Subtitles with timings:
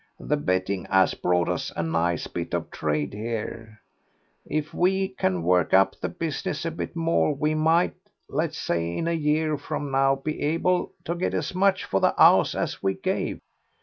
[0.19, 3.81] The betting 'as brought us a nice bit of trade here.
[4.47, 7.93] If we can work up the business a bit more we might,
[8.27, 12.19] let's say in a year from now, be able to get as much for the
[12.19, 13.41] 'ouse as we gave....